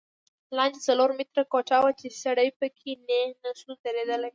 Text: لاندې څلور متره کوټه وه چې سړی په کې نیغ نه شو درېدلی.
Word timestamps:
لاندې 0.57 0.79
څلور 0.87 1.09
متره 1.17 1.43
کوټه 1.51 1.77
وه 1.81 1.91
چې 1.99 2.07
سړی 2.23 2.49
په 2.59 2.67
کې 2.77 2.91
نیغ 3.07 3.31
نه 3.45 3.51
شو 3.59 3.71
درېدلی. 3.83 4.29